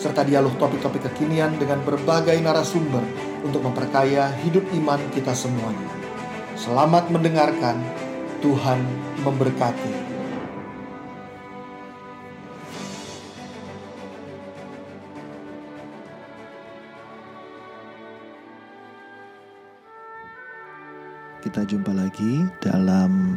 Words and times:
serta 0.00 0.24
dialog 0.24 0.56
topik-topik 0.56 1.12
kekinian 1.12 1.60
dengan 1.60 1.84
berbagai 1.84 2.40
narasumber 2.40 3.04
untuk 3.44 3.60
memperkaya 3.60 4.32
hidup 4.40 4.64
iman 4.80 4.96
kita 5.12 5.36
semuanya. 5.36 5.92
Selamat 6.56 7.12
mendengarkan, 7.12 7.76
Tuhan 8.40 8.80
memberkati. 9.20 10.08
Kita 21.44 21.64
jumpa 21.68 21.92
lagi 21.92 22.48
dalam 22.64 23.36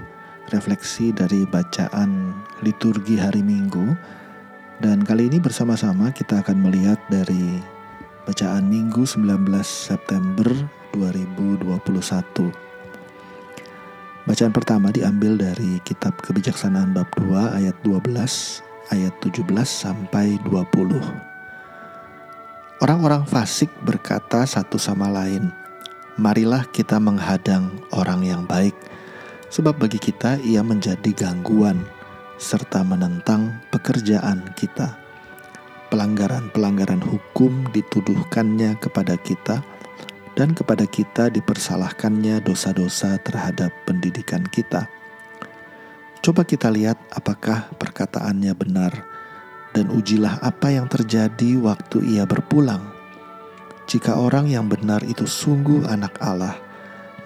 refleksi 0.51 1.11
dari 1.11 1.43
bacaan 1.43 2.35
liturgi 2.63 3.19
hari 3.19 3.43
Minggu. 3.43 4.22
Dan 4.83 4.99
kali 5.07 5.31
ini 5.31 5.39
bersama-sama 5.39 6.11
kita 6.11 6.43
akan 6.43 6.59
melihat 6.59 6.99
dari 7.07 7.63
bacaan 8.27 8.67
Minggu 8.67 9.07
19 9.07 9.47
September 9.63 10.51
2021. 10.91 12.51
Bacaan 14.27 14.51
pertama 14.51 14.91
diambil 14.91 15.39
dari 15.39 15.79
kitab 15.87 16.19
Kebijaksanaan 16.19 16.91
bab 16.91 17.07
2 17.15 17.63
ayat 17.63 17.79
12 17.87 18.11
ayat 18.91 19.15
17 19.23 19.47
sampai 19.63 20.35
20. 20.51 20.99
Orang-orang 22.83 23.23
fasik 23.23 23.71
berkata 23.87 24.43
satu 24.43 24.75
sama 24.75 25.07
lain, 25.07 25.47
marilah 26.19 26.67
kita 26.75 26.99
menghadang 26.99 27.71
orang 27.95 28.27
yang 28.27 28.43
baik, 28.43 28.75
sebab 29.47 29.79
bagi 29.79 30.03
kita 30.03 30.43
ia 30.43 30.59
menjadi 30.59 31.15
gangguan 31.15 31.87
serta 32.41 32.81
menentang 32.81 33.61
pekerjaan 33.69 34.53
kita. 34.57 34.97
Pelanggaran-pelanggaran 35.93 37.01
hukum 37.01 37.69
dituduhkannya 37.69 38.77
kepada 38.81 39.13
kita, 39.21 39.61
dan 40.33 40.57
kepada 40.57 40.89
kita 40.89 41.29
dipersalahkannya 41.29 42.41
dosa-dosa 42.41 43.21
terhadap 43.21 43.69
pendidikan 43.85 44.41
kita. 44.49 44.89
Coba 46.25 46.41
kita 46.47 46.73
lihat 46.73 46.97
apakah 47.13 47.69
perkataannya 47.77 48.53
benar, 48.57 48.93
dan 49.77 49.93
ujilah 49.93 50.41
apa 50.41 50.73
yang 50.73 50.89
terjadi 50.89 51.61
waktu 51.61 52.01
ia 52.17 52.25
berpulang 52.25 52.93
jika 53.83 54.15
orang 54.15 54.47
yang 54.47 54.71
benar 54.71 55.03
itu 55.03 55.27
sungguh 55.27 55.83
anak 55.91 56.15
Allah, 56.23 56.55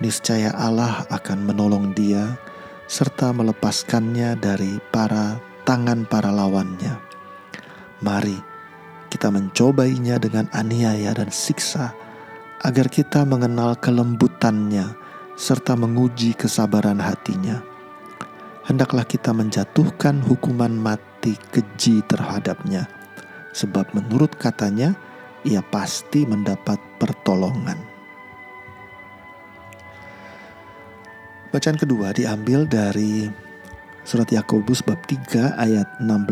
niscaya 0.01 0.49
Allah 0.57 1.05
akan 1.13 1.45
menolong 1.45 1.93
dia 1.93 2.33
serta 2.87 3.35
melepaskannya 3.35 4.39
dari 4.39 4.79
para 4.95 5.35
tangan 5.67 6.07
para 6.07 6.31
lawannya. 6.31 6.95
Mari 7.99 8.39
kita 9.11 9.31
mencobainya 9.31 10.19
dengan 10.19 10.47
aniaya 10.55 11.15
dan 11.15 11.31
siksa, 11.31 11.95
agar 12.63 12.87
kita 12.91 13.23
mengenal 13.23 13.75
kelembutannya 13.79 14.95
serta 15.37 15.75
menguji 15.77 16.35
kesabaran 16.35 16.99
hatinya. 16.99 17.63
Hendaklah 18.67 19.07
kita 19.07 19.31
menjatuhkan 19.31 20.19
hukuman 20.19 20.75
mati 20.75 21.39
keji 21.55 22.03
terhadapnya, 22.03 22.87
sebab 23.55 23.87
menurut 23.95 24.35
katanya, 24.35 24.91
ia 25.47 25.63
pasti 25.63 26.27
mendapat 26.27 26.75
pertolongan. 26.99 27.96
Bacaan 31.57 31.73
kedua 31.73 32.13
diambil 32.13 32.69
dari 32.69 33.25
surat 34.05 34.29
Yakobus 34.29 34.85
bab 34.85 35.01
3 35.09 35.57
ayat 35.57 35.89
16 35.97 36.29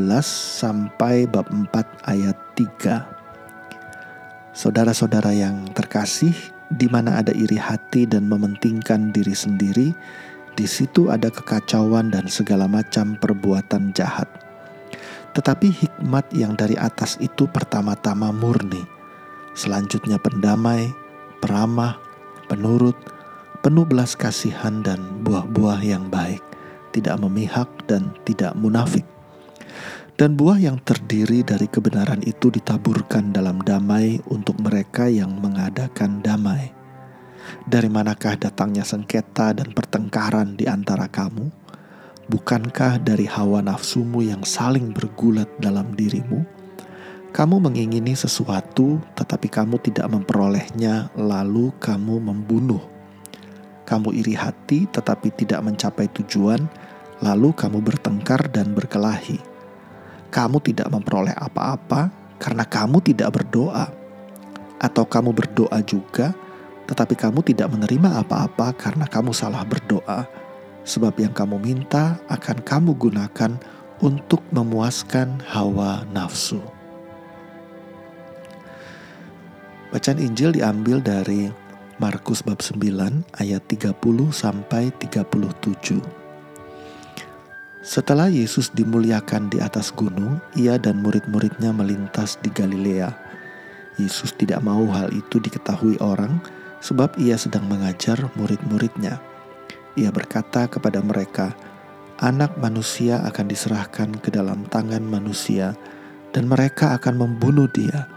sampai 0.61 1.25
bab 1.25 1.49
4 1.49 1.65
ayat 2.05 2.37
3. 2.53 4.53
Saudara-saudara 4.53 5.33
yang 5.33 5.65
terkasih, 5.73 6.29
di 6.69 6.85
mana 6.85 7.17
ada 7.17 7.33
iri 7.33 7.57
hati 7.57 8.05
dan 8.05 8.29
mementingkan 8.29 9.09
diri 9.09 9.33
sendiri, 9.33 9.97
di 10.53 10.69
situ 10.69 11.09
ada 11.09 11.33
kekacauan 11.33 12.13
dan 12.13 12.29
segala 12.29 12.69
macam 12.69 13.17
perbuatan 13.17 13.97
jahat. 13.97 14.29
Tetapi 15.33 15.73
hikmat 15.73 16.37
yang 16.37 16.53
dari 16.53 16.77
atas 16.77 17.17
itu 17.17 17.49
pertama-tama 17.49 18.29
murni, 18.29 18.85
Selanjutnya 19.57 20.21
pendamai, 20.21 20.93
peramah, 21.41 21.97
penurut, 22.45 23.14
penuh 23.65 23.81
belas 23.81 24.13
kasihan 24.13 24.85
dan 24.85 25.25
buah-buah 25.25 25.81
yang 25.81 26.05
baik, 26.13 26.37
tidak 26.93 27.17
memihak 27.17 27.65
dan 27.89 28.13
tidak 28.21 28.53
munafik. 28.53 29.01
Dan 30.21 30.37
buah 30.37 30.61
yang 30.61 30.77
terdiri 30.85 31.41
dari 31.41 31.65
kebenaran 31.65 32.21
itu 32.29 32.53
ditaburkan 32.53 33.33
dalam 33.33 33.57
damai 33.65 34.21
untuk 34.29 34.61
mereka 34.61 35.09
yang 35.09 35.41
mengadakan 35.41 36.21
damai. 36.21 36.69
Dari 37.65 37.89
manakah 37.89 38.37
datangnya 38.37 38.85
sengketa 38.85 39.57
dan 39.57 39.73
pertengkaran 39.73 40.53
di 40.53 40.69
antara 40.69 41.09
kamu? 41.09 41.49
Bukankah 42.29 43.01
dari 43.01 43.25
hawa 43.25 43.65
nafsumu 43.65 44.21
yang 44.21 44.45
saling 44.45 44.93
bergulat 44.93 45.49
dalam 45.57 45.89
dirimu? 45.97 46.45
Kamu 47.33 47.65
mengingini 47.65 48.13
sesuatu, 48.13 49.01
tetapi 49.17 49.49
kamu 49.49 49.81
tidak 49.81 50.05
memperolehnya, 50.05 51.09
lalu 51.17 51.73
kamu 51.81 52.21
membunuh. 52.21 52.94
Kamu 53.85 54.09
iri 54.17 54.33
hati, 54.33 54.89
tetapi 54.89 55.29
tidak 55.37 55.61
mencapai 55.61 56.09
tujuan, 56.09 56.65
lalu 57.21 57.53
kamu 57.53 57.79
bertengkar 57.85 58.49
dan 58.49 58.73
berkelahi. 58.73 59.37
Kamu 60.33 60.57
tidak 60.59 60.89
memperoleh 60.89 61.37
apa-apa 61.37 62.09
karena 62.41 62.65
kamu 62.65 62.99
tidak 63.05 63.39
berdoa, 63.39 63.87
atau 64.81 65.05
kamu 65.07 65.31
berdoa 65.31 65.79
juga, 65.85 66.33
tetapi 66.89 67.15
kamu 67.15 67.39
tidak 67.45 67.71
menerima 67.71 68.25
apa-apa 68.25 68.73
karena 68.75 69.05
kamu 69.07 69.31
salah 69.31 69.63
berdoa, 69.63 70.27
sebab 70.85 71.15
yang 71.21 71.33
kamu 71.33 71.57
minta 71.61 72.19
akan 72.27 72.61
kamu 72.61 72.91
gunakan 72.97 73.57
untuk 74.03 74.43
memuaskan 74.51 75.39
hawa 75.47 76.03
nafsu. 76.11 76.59
Bacaan 79.95 80.19
Injil 80.19 80.51
diambil 80.51 80.99
dari 80.99 81.47
Markus 81.95 82.43
bab 82.43 82.59
9 82.59 82.83
ayat 83.39 83.63
30 83.71 83.95
sampai 84.27 84.91
37. 84.99 86.03
Setelah 87.79 88.27
Yesus 88.27 88.67
dimuliakan 88.75 89.47
di 89.47 89.63
atas 89.63 89.95
gunung, 89.95 90.43
ia 90.59 90.75
dan 90.75 90.99
murid-muridnya 90.99 91.71
melintas 91.71 92.35
di 92.43 92.51
Galilea. 92.51 93.15
Yesus 93.95 94.35
tidak 94.35 94.59
mau 94.59 94.83
hal 94.91 95.07
itu 95.15 95.39
diketahui 95.39 95.95
orang 96.03 96.43
sebab 96.83 97.15
ia 97.15 97.39
sedang 97.39 97.63
mengajar 97.71 98.27
murid-muridnya. 98.35 99.23
Ia 99.95 100.11
berkata 100.11 100.67
kepada 100.67 100.99
mereka, 100.99 101.55
"Anak 102.19 102.59
manusia 102.59 103.23
akan 103.23 103.47
diserahkan 103.47 104.19
ke 104.19 104.35
dalam 104.35 104.67
tangan 104.67 104.99
manusia, 104.99 105.71
dan 106.35 106.51
mereka 106.51 106.99
akan 106.99 107.23
membunuh 107.23 107.71
Dia." 107.71 108.11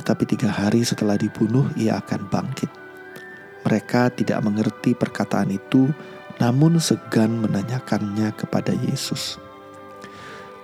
tetapi 0.00 0.24
tiga 0.24 0.48
hari 0.48 0.80
setelah 0.80 1.20
dibunuh 1.20 1.68
ia 1.76 2.00
akan 2.00 2.24
bangkit. 2.32 2.79
Mereka 3.66 4.16
tidak 4.16 4.40
mengerti 4.40 4.96
perkataan 4.96 5.52
itu, 5.52 5.92
namun 6.40 6.80
segan 6.80 7.44
menanyakannya 7.44 8.32
kepada 8.32 8.72
Yesus. 8.72 9.36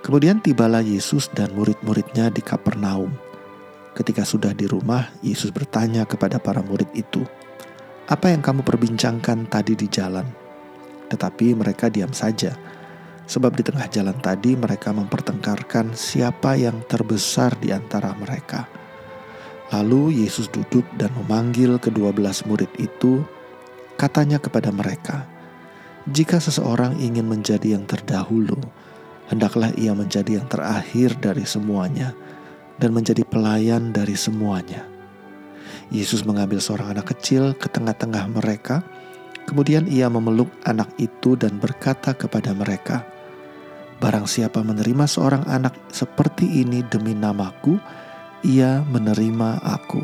Kemudian 0.01 0.41
tibalah 0.41 0.81
Yesus 0.81 1.29
dan 1.29 1.53
murid-muridnya 1.53 2.31
di 2.33 2.41
Kapernaum. 2.41 3.11
Ketika 3.93 4.23
sudah 4.23 4.53
di 4.53 4.69
rumah, 4.69 5.09
Yesus 5.25 5.49
bertanya 5.49 6.05
kepada 6.05 6.37
para 6.37 6.61
murid 6.61 6.89
itu, 6.93 7.25
"Apa 8.07 8.29
yang 8.31 8.41
kamu 8.41 8.61
perbincangkan 8.63 9.49
tadi 9.49 9.73
di 9.73 9.89
jalan?" 9.89 10.25
Tetapi 11.11 11.57
mereka 11.57 11.89
diam 11.89 12.13
saja, 12.13 12.53
sebab 13.27 13.53
di 13.59 13.67
tengah 13.67 13.85
jalan 13.91 14.15
tadi 14.23 14.55
mereka 14.55 14.95
mempertengkarkan 14.95 15.93
siapa 15.93 16.55
yang 16.55 16.81
terbesar 16.87 17.53
di 17.59 17.75
antara 17.75 18.15
mereka. 18.15 18.65
Lalu 19.75 20.23
Yesus 20.23 20.47
duduk 20.47 20.87
dan 20.95 21.11
memanggil 21.23 21.75
kedua 21.79 22.15
belas 22.15 22.47
murid 22.47 22.71
itu, 22.79 23.23
katanya 23.99 24.39
kepada 24.39 24.71
mereka, 24.71 25.27
"Jika 26.07 26.39
seseorang 26.39 26.95
ingin 27.03 27.27
menjadi 27.27 27.75
yang 27.75 27.83
terdahulu, 27.83 28.55
hendaklah 29.27 29.75
ia 29.75 29.91
menjadi 29.91 30.39
yang 30.39 30.47
terakhir 30.47 31.19
dari 31.19 31.43
semuanya 31.43 32.15
dan 32.79 32.93
menjadi 32.93 33.25
pelayan 33.27 33.91
dari 33.91 34.15
semuanya. 34.15 34.85
Yesus 35.91 36.23
mengambil 36.23 36.59
seorang 36.59 36.95
anak 36.95 37.15
kecil 37.15 37.55
ke 37.55 37.67
tengah-tengah 37.71 38.27
mereka. 38.31 38.83
Kemudian 39.47 39.87
ia 39.87 40.11
memeluk 40.11 40.51
anak 40.67 40.91
itu 40.99 41.39
dan 41.39 41.55
berkata 41.55 42.11
kepada 42.11 42.51
mereka, 42.51 43.07
Barang 43.97 44.29
siapa 44.29 44.61
menerima 44.61 45.09
seorang 45.09 45.47
anak 45.49 45.73
seperti 45.89 46.61
ini 46.61 46.85
demi 46.85 47.17
namaku, 47.17 47.81
ia 48.45 48.83
menerima 48.85 49.61
aku. 49.63 50.01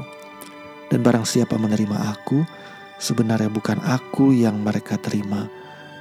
Dan 0.89 1.01
barang 1.01 1.25
siapa 1.25 1.57
menerima 1.57 1.97
aku, 2.13 2.45
sebenarnya 3.01 3.49
bukan 3.49 3.81
aku 3.81 4.33
yang 4.33 4.61
mereka 4.61 4.97
terima, 5.01 5.49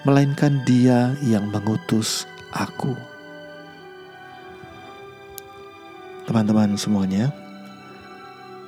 melainkan 0.05 0.61
dia 0.69 1.17
yang 1.25 1.49
mengutus 1.49 2.29
aku. 2.53 2.93
Teman-teman 6.29 6.79
semuanya, 6.79 7.33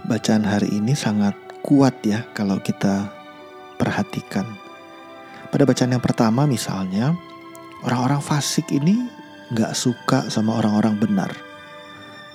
bacaan 0.08 0.42
hari 0.42 0.72
ini 0.74 0.96
sangat 0.96 1.36
kuat 1.62 1.94
ya 2.02 2.26
kalau 2.36 2.58
kita 2.60 3.08
perhatikan. 3.76 4.44
Pada 5.48 5.62
bacaan 5.62 5.94
yang 5.94 6.02
pertama 6.02 6.50
misalnya, 6.50 7.14
orang-orang 7.86 8.18
fasik 8.18 8.66
ini 8.74 9.06
nggak 9.54 9.76
suka 9.76 10.26
sama 10.32 10.58
orang-orang 10.58 10.98
benar. 10.98 11.53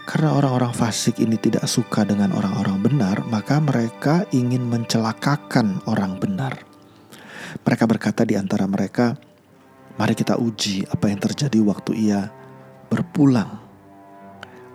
Karena 0.09 0.33
orang-orang 0.33 0.73
fasik 0.73 1.21
ini 1.21 1.38
tidak 1.38 1.69
suka 1.69 2.01
dengan 2.01 2.33
orang-orang 2.33 2.81
benar, 2.81 3.21
maka 3.29 3.61
mereka 3.61 4.25
ingin 4.33 4.65
mencelakakan 4.65 5.85
orang 5.85 6.17
benar. 6.17 6.65
Mereka 7.61 7.85
berkata 7.85 8.25
di 8.25 8.33
antara 8.33 8.65
mereka, 8.65 9.13
"Mari 10.01 10.17
kita 10.17 10.41
uji 10.41 10.89
apa 10.89 11.13
yang 11.13 11.21
terjadi 11.21 11.61
waktu 11.61 12.09
ia 12.09 12.25
berpulang 12.89 13.69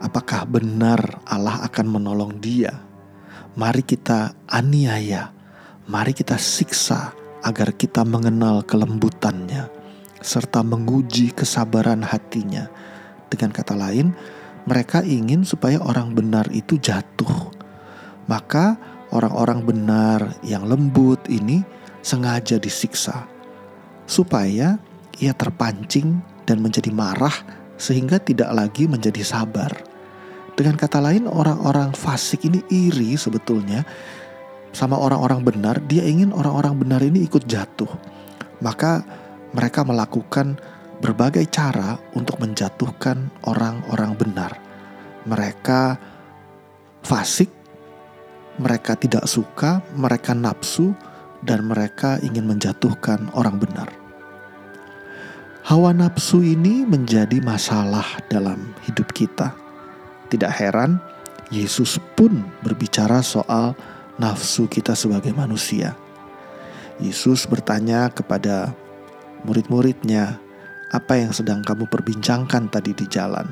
apakah 0.05 0.45
benar 0.45 1.25
Allah 1.25 1.65
akan 1.65 1.87
menolong 1.89 2.37
dia. 2.37 2.85
Mari 3.57 3.81
kita 3.81 4.37
aniaya, 4.45 5.33
mari 5.89 6.13
kita 6.13 6.37
siksa 6.37 7.17
agar 7.41 7.73
kita 7.73 8.05
mengenal 8.05 8.61
kelembutannya 8.69 9.73
serta 10.21 10.61
menguji 10.61 11.33
kesabaran 11.33 12.05
hatinya. 12.05 12.69
Dengan 13.33 13.51
kata 13.51 13.75
lain, 13.75 14.13
mereka 14.65 15.05
ingin 15.05 15.45
supaya 15.45 15.81
orang 15.81 16.17
benar 16.17 16.49
itu 16.53 16.81
jatuh. 16.81 17.53
Maka 18.25 18.77
orang-orang 19.13 19.61
benar 19.65 20.21
yang 20.41 20.65
lembut 20.65 21.21
ini 21.29 21.61
sengaja 22.01 22.57
disiksa 22.57 23.29
supaya 24.05 24.77
ia 25.21 25.33
terpancing 25.33 26.21
dan 26.45 26.61
menjadi 26.61 26.93
marah 26.93 27.33
sehingga 27.77 28.21
tidak 28.21 28.53
lagi 28.53 28.85
menjadi 28.89 29.21
sabar. 29.25 29.73
Dengan 30.55 30.79
kata 30.79 31.03
lain, 31.03 31.27
orang-orang 31.27 31.91
fasik 31.99 32.47
ini 32.47 32.63
iri 32.71 33.19
sebetulnya 33.19 33.83
sama 34.71 34.95
orang-orang 34.95 35.43
benar. 35.43 35.83
Dia 35.91 36.07
ingin 36.07 36.31
orang-orang 36.31 36.79
benar 36.79 37.01
ini 37.03 37.27
ikut 37.27 37.43
jatuh. 37.43 37.91
Maka 38.63 39.03
mereka 39.51 39.83
melakukan 39.83 40.55
berbagai 41.03 41.49
cara 41.51 41.99
untuk 42.15 42.39
menjatuhkan 42.43 43.31
orang-orang 43.49 44.13
benar. 44.15 44.53
Mereka 45.25 45.99
fasik, 47.03 47.49
mereka 48.61 48.95
tidak 48.95 49.25
suka, 49.27 49.81
mereka 49.97 50.37
nafsu, 50.37 50.93
dan 51.43 51.67
mereka 51.67 52.21
ingin 52.21 52.45
menjatuhkan 52.47 53.33
orang 53.35 53.59
benar. 53.59 53.89
Hawa 55.65 55.97
nafsu 55.97 56.45
ini 56.45 56.85
menjadi 56.85 57.41
masalah 57.41 58.05
dalam 58.29 58.77
hidup 58.85 59.09
kita 59.17 59.65
tidak 60.35 60.51
heran, 60.59 60.99
Yesus 61.55 62.03
pun 62.19 62.43
berbicara 62.67 63.23
soal 63.23 63.79
nafsu 64.19 64.67
kita 64.67 64.99
sebagai 64.99 65.31
manusia. 65.31 65.95
Yesus 66.99 67.47
bertanya 67.47 68.11
kepada 68.11 68.75
murid-muridnya, 69.47 70.43
"Apa 70.95 71.19
yang 71.19 71.35
sedang 71.35 71.67
kamu 71.67 71.91
perbincangkan 71.91 72.71
tadi 72.71 72.95
di 72.95 73.11
jalan?" 73.11 73.51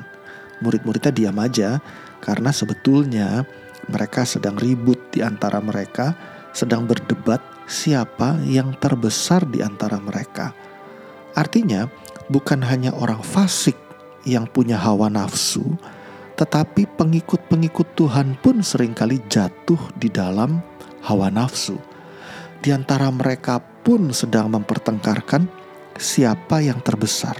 Murid-muridnya 0.63 1.11
diam 1.11 1.37
aja 1.43 1.83
karena 2.23 2.55
sebetulnya 2.55 3.43
mereka 3.91 4.23
sedang 4.23 4.55
ribut 4.55 5.11
di 5.11 5.19
antara 5.19 5.59
mereka, 5.59 6.15
sedang 6.55 6.87
berdebat 6.87 7.43
siapa 7.67 8.39
yang 8.47 8.71
terbesar 8.79 9.43
di 9.43 9.59
antara 9.59 9.99
mereka. 9.99 10.55
Artinya, 11.35 11.89
bukan 12.31 12.63
hanya 12.63 12.95
orang 12.95 13.19
fasik 13.19 13.75
yang 14.23 14.47
punya 14.47 14.79
hawa 14.79 15.11
nafsu, 15.11 15.75
tetapi 16.39 16.87
pengikut-pengikut 16.95 17.97
Tuhan 17.97 18.39
pun 18.39 18.63
sering 18.63 18.95
kali 18.95 19.19
jatuh 19.27 19.79
di 19.99 20.07
dalam 20.07 20.63
hawa 21.03 21.27
nafsu. 21.27 21.75
Di 22.63 22.71
antara 22.71 23.11
mereka 23.11 23.59
pun 23.59 24.15
sedang 24.15 24.47
mempertengkarkan 24.55 25.62
siapa 25.97 26.61
yang 26.63 26.79
terbesar. 26.81 27.35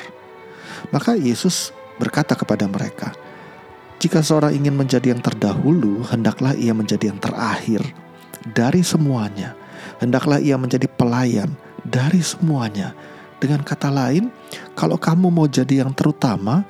Maka 0.89 1.17
Yesus 1.17 1.73
berkata 1.97 2.37
kepada 2.37 2.67
mereka, 2.69 3.13
"Jika 3.97 4.19
seorang 4.21 4.53
ingin 4.53 4.75
menjadi 4.75 5.13
yang 5.15 5.21
terdahulu, 5.23 6.05
hendaklah 6.09 6.53
ia 6.57 6.75
menjadi 6.75 7.13
yang 7.13 7.19
terakhir 7.21 7.81
dari 8.53 8.83
semuanya. 8.85 9.55
Hendaklah 10.01 10.41
ia 10.41 10.59
menjadi 10.59 10.85
pelayan 10.85 11.53
dari 11.85 12.21
semuanya." 12.21 12.93
Dengan 13.43 13.59
kata 13.59 13.91
lain, 13.91 14.31
kalau 14.71 14.95
kamu 14.95 15.27
mau 15.27 15.43
jadi 15.51 15.83
yang 15.83 15.91
terutama, 15.91 16.63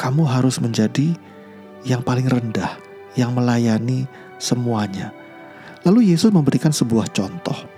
kamu 0.00 0.24
harus 0.24 0.56
menjadi 0.56 1.12
yang 1.84 2.00
paling 2.00 2.24
rendah, 2.24 2.80
yang 3.20 3.36
melayani 3.36 4.08
semuanya. 4.40 5.12
Lalu 5.84 6.16
Yesus 6.16 6.32
memberikan 6.32 6.72
sebuah 6.72 7.12
contoh. 7.12 7.75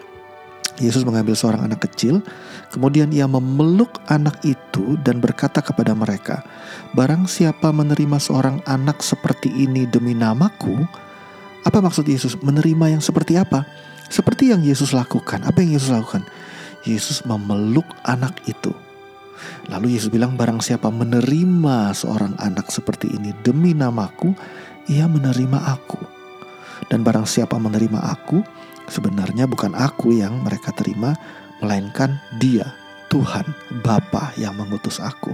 Yesus 0.79 1.03
mengambil 1.03 1.35
seorang 1.35 1.67
anak 1.67 1.91
kecil, 1.91 2.23
kemudian 2.71 3.11
ia 3.11 3.27
memeluk 3.27 3.99
anak 4.07 4.39
itu 4.47 4.95
dan 5.03 5.19
berkata 5.19 5.59
kepada 5.59 5.93
mereka, 5.93 6.47
"Barang 6.95 7.27
siapa 7.27 7.75
menerima 7.75 8.19
seorang 8.23 8.63
anak 8.65 9.03
seperti 9.03 9.51
ini 9.51 9.91
demi 9.91 10.15
namaku," 10.15 10.87
apa 11.67 11.85
maksud 11.85 12.07
Yesus? 12.09 12.39
Menerima 12.41 12.97
yang 12.97 13.03
seperti 13.03 13.37
apa? 13.37 13.67
Seperti 14.09 14.55
yang 14.55 14.65
Yesus 14.65 14.97
lakukan. 14.97 15.45
Apa 15.45 15.61
yang 15.61 15.77
Yesus 15.77 15.93
lakukan? 15.93 16.25
Yesus 16.87 17.27
memeluk 17.29 17.85
anak 18.09 18.41
itu. 18.49 18.73
Lalu 19.69 19.99
Yesus 19.99 20.09
bilang 20.09 20.35
barang 20.35 20.65
siapa 20.65 20.89
menerima 20.89 21.93
seorang 21.93 22.35
anak 22.41 22.73
seperti 22.73 23.13
ini 23.13 23.37
demi 23.45 23.77
namaku, 23.77 24.33
ia 24.89 25.05
menerima 25.05 25.59
aku. 25.77 26.01
Dan 26.89 27.05
barang 27.05 27.29
siapa 27.29 27.61
menerima 27.61 28.01
aku, 28.17 28.41
sebenarnya 28.89 29.49
bukan 29.49 29.73
aku 29.77 30.17
yang 30.17 30.41
mereka 30.45 30.73
terima, 30.75 31.17
melainkan 31.63 32.21
dia, 32.37 32.69
Tuhan, 33.09 33.45
Bapa 33.85 34.37
yang 34.37 34.57
mengutus 34.57 35.01
aku. 35.01 35.33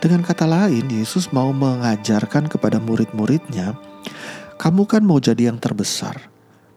Dengan 0.00 0.24
kata 0.24 0.48
lain, 0.48 0.88
Yesus 0.88 1.28
mau 1.34 1.52
mengajarkan 1.52 2.48
kepada 2.48 2.80
murid-muridnya, 2.80 3.76
kamu 4.56 4.88
kan 4.88 5.02
mau 5.04 5.20
jadi 5.20 5.52
yang 5.52 5.60
terbesar. 5.60 6.16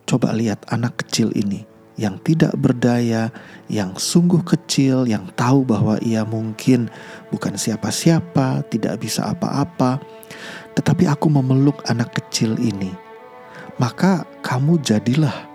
Coba 0.03 0.35
lihat 0.35 0.67
anak 0.67 1.03
kecil 1.07 1.31
ini 1.31 1.63
yang 1.95 2.17
tidak 2.25 2.57
berdaya, 2.57 3.29
yang 3.69 3.93
sungguh 3.93 4.41
kecil, 4.41 5.05
yang 5.05 5.29
tahu 5.37 5.61
bahwa 5.61 6.01
ia 6.01 6.25
mungkin 6.25 6.89
bukan 7.29 7.53
siapa-siapa, 7.53 8.65
tidak 8.73 8.97
bisa 9.01 9.29
apa-apa, 9.29 10.01
tetapi 10.73 11.05
aku 11.05 11.29
memeluk 11.29 11.85
anak 11.85 12.17
kecil 12.17 12.57
ini. 12.57 12.89
Maka 13.77 14.25
kamu 14.41 14.81
jadilah 14.81 15.52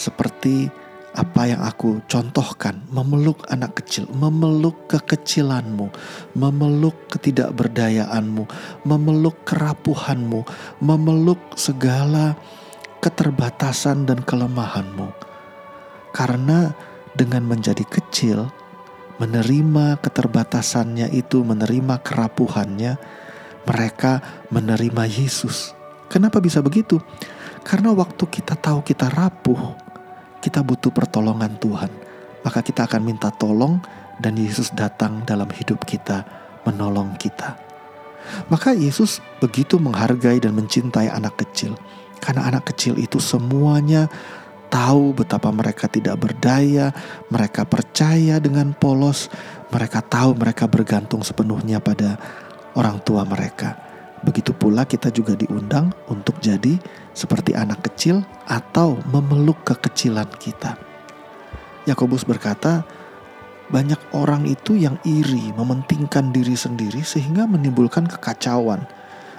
seperti 0.00 0.72
apa 1.12 1.42
yang 1.44 1.60
aku 1.60 2.00
contohkan, 2.08 2.80
memeluk 2.88 3.44
anak 3.52 3.82
kecil, 3.82 4.08
memeluk 4.16 4.88
kekecilanmu, 4.88 5.92
memeluk 6.32 6.96
ketidakberdayaanmu, 7.12 8.48
memeluk 8.88 9.36
kerapuhanmu, 9.44 10.46
memeluk 10.80 11.42
segala 11.58 12.38
keterbatasan 13.04 14.08
dan 14.08 14.24
kelemahanmu 14.24 15.30
karena 16.10 16.74
dengan 17.14 17.46
menjadi 17.46 17.82
kecil, 17.86 18.50
menerima 19.18 19.98
keterbatasannya 20.02 21.10
itu, 21.14 21.42
menerima 21.42 22.02
kerapuhannya, 22.02 22.98
mereka 23.66 24.22
menerima 24.50 25.04
Yesus. 25.06 25.74
Kenapa 26.10 26.42
bisa 26.42 26.58
begitu? 26.62 26.98
Karena 27.62 27.94
waktu 27.94 28.26
kita 28.26 28.58
tahu 28.58 28.82
kita 28.82 29.10
rapuh, 29.10 29.89
kita 30.40 30.64
butuh 30.64 30.90
pertolongan 30.90 31.56
Tuhan, 31.60 31.92
maka 32.42 32.64
kita 32.64 32.88
akan 32.88 33.00
minta 33.04 33.28
tolong 33.28 33.80
dan 34.20 34.36
Yesus 34.36 34.72
datang 34.72 35.24
dalam 35.24 35.48
hidup 35.52 35.84
kita 35.84 36.24
menolong 36.64 37.16
kita. 37.16 37.56
Maka 38.52 38.76
Yesus 38.76 39.20
begitu 39.40 39.80
menghargai 39.80 40.40
dan 40.40 40.52
mencintai 40.56 41.08
anak 41.08 41.40
kecil. 41.40 41.76
Karena 42.20 42.52
anak 42.52 42.68
kecil 42.72 43.00
itu 43.00 43.16
semuanya 43.16 44.12
tahu 44.68 45.16
betapa 45.16 45.48
mereka 45.50 45.88
tidak 45.88 46.20
berdaya, 46.20 46.92
mereka 47.32 47.64
percaya 47.64 48.36
dengan 48.38 48.76
polos, 48.76 49.32
mereka 49.72 50.04
tahu 50.04 50.36
mereka 50.36 50.68
bergantung 50.68 51.24
sepenuhnya 51.24 51.80
pada 51.80 52.20
orang 52.76 53.00
tua 53.02 53.24
mereka. 53.24 53.89
Begitu 54.20 54.52
pula 54.52 54.84
kita 54.84 55.08
juga 55.08 55.32
diundang 55.32 55.92
untuk 56.12 56.36
jadi 56.44 56.76
seperti 57.16 57.56
anak 57.56 57.80
kecil 57.88 58.20
atau 58.44 59.00
memeluk 59.08 59.64
kekecilan 59.64 60.28
kita. 60.36 60.76
Yakobus 61.88 62.28
berkata, 62.28 62.84
banyak 63.72 63.98
orang 64.12 64.44
itu 64.44 64.76
yang 64.76 65.00
iri, 65.06 65.54
mementingkan 65.56 66.34
diri 66.34 66.52
sendiri 66.52 67.00
sehingga 67.00 67.48
menimbulkan 67.48 68.04
kekacauan. 68.10 68.84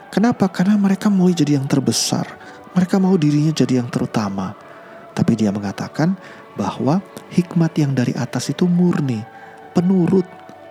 Kenapa? 0.09 0.49
Karena 0.49 0.79
mereka 0.79 1.11
mau 1.11 1.29
jadi 1.29 1.61
yang 1.61 1.67
terbesar. 1.69 2.25
Mereka 2.71 2.97
mau 2.97 3.13
dirinya 3.19 3.51
jadi 3.51 3.83
yang 3.83 3.91
terutama. 3.91 4.55
Tapi 5.11 5.35
dia 5.35 5.51
mengatakan 5.51 6.15
bahwa 6.55 7.03
hikmat 7.31 7.75
yang 7.75 7.91
dari 7.91 8.15
atas 8.15 8.49
itu 8.51 8.65
murni, 8.65 9.19
penurut, 9.75 10.25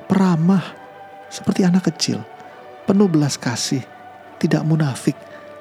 peramah, 0.08 0.64
seperti 1.28 1.62
anak 1.64 1.92
kecil, 1.92 2.24
penuh 2.88 3.08
belas 3.08 3.36
kasih, 3.36 3.84
tidak 4.40 4.64
munafik, 4.64 5.14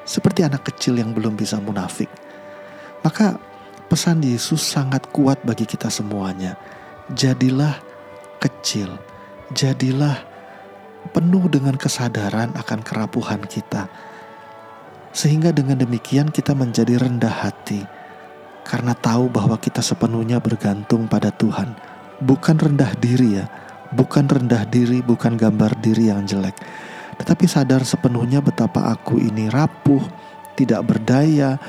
seperti 0.07 0.47
anak 0.47 0.71
kecil 0.71 0.95
yang 0.95 1.11
belum 1.11 1.35
bisa 1.35 1.59
munafik. 1.59 2.07
Maka 3.03 3.35
pesan 3.91 4.23
Yesus 4.23 4.63
sangat 4.63 5.11
kuat 5.11 5.43
bagi 5.43 5.67
kita 5.67 5.91
semuanya. 5.91 6.55
Jadilah 7.11 7.75
kecil, 8.39 8.95
jadilah 9.51 10.15
penuh 11.11 11.51
dengan 11.51 11.75
kesadaran 11.75 12.55
akan 12.55 12.79
kerapuhan 12.79 13.43
kita. 13.43 13.91
Sehingga 15.11 15.51
dengan 15.51 15.75
demikian 15.75 16.31
kita 16.31 16.55
menjadi 16.55 17.01
rendah 17.01 17.33
hati 17.33 17.81
karena 18.63 18.93
tahu 18.93 19.27
bahwa 19.27 19.57
kita 19.57 19.81
sepenuhnya 19.83 20.39
bergantung 20.39 21.09
pada 21.09 21.33
Tuhan. 21.33 21.75
Bukan 22.19 22.55
rendah 22.61 22.93
diri 22.99 23.41
ya, 23.41 23.49
bukan 23.95 24.29
rendah 24.29 24.67
diri, 24.69 25.01
bukan 25.01 25.33
gambar 25.33 25.81
diri 25.81 26.13
yang 26.13 26.27
jelek 26.29 26.53
tetapi 27.19 27.45
sadar 27.51 27.83
sepenuhnya 27.83 28.39
betapa 28.39 28.95
aku 28.95 29.19
ini 29.19 29.51
rapuh, 29.51 30.01
tidak 30.55 30.87
berdaya, 30.87 31.59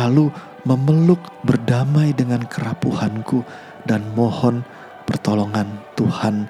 lalu 0.00 0.32
memeluk 0.64 1.20
berdamai 1.44 2.16
dengan 2.16 2.40
kerapuhanku 2.48 3.44
dan 3.84 4.00
mohon 4.16 4.64
pertolongan 5.04 5.68
Tuhan 5.92 6.48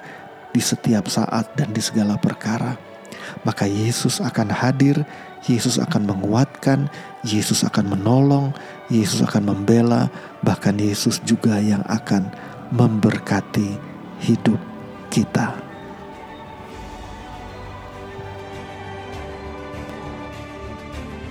di 0.55 0.63
setiap 0.63 1.11
saat 1.11 1.51
dan 1.59 1.75
di 1.75 1.83
segala 1.83 2.15
perkara. 2.15 2.79
Maka 3.43 3.67
Yesus 3.67 4.23
akan 4.23 4.55
hadir, 4.55 5.03
Yesus 5.43 5.75
akan 5.75 6.07
menguatkan, 6.07 6.87
Yesus 7.27 7.67
akan 7.67 7.91
menolong, 7.91 8.55
Yesus 8.87 9.19
akan 9.19 9.51
membela, 9.51 10.07
bahkan 10.39 10.79
Yesus 10.79 11.19
juga 11.27 11.59
yang 11.59 11.83
akan 11.91 12.31
memberkati 12.71 13.75
hidup 14.23 14.57
kita. 15.11 15.64